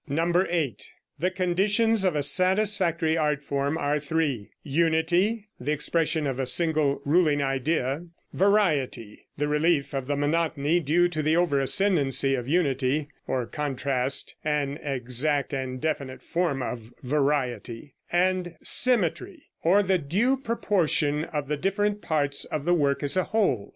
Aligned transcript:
8. 0.09 0.83
The 1.19 1.29
conditions 1.29 2.03
of 2.05 2.15
a 2.15 2.23
satisfactory 2.23 3.15
Art 3.17 3.43
Form 3.43 3.77
are 3.77 3.99
three: 3.99 4.49
Unity, 4.63 5.47
the 5.59 5.71
expression 5.73 6.25
of 6.25 6.39
a 6.39 6.47
single 6.47 7.03
ruling 7.05 7.39
idea; 7.39 8.07
variety, 8.33 9.27
the 9.37 9.47
relief 9.47 9.93
of 9.93 10.07
the 10.07 10.15
monotony 10.17 10.79
due 10.79 11.07
to 11.09 11.21
the 11.21 11.37
over 11.37 11.59
ascendency 11.59 12.33
of 12.33 12.47
unity 12.47 13.09
(or 13.27 13.45
contrast, 13.45 14.33
an 14.43 14.77
exact 14.81 15.53
and 15.53 15.79
definite 15.79 16.23
form 16.23 16.63
of 16.63 16.91
variety); 17.03 17.93
and 18.11 18.55
symmetry, 18.63 19.51
or 19.61 19.83
the 19.83 19.99
due 19.99 20.35
proportion 20.35 21.25
of 21.25 21.47
the 21.47 21.57
different 21.57 22.01
parts 22.01 22.43
of 22.45 22.65
the 22.65 22.73
work 22.73 23.03
as 23.03 23.15
a 23.15 23.25
whole. 23.25 23.69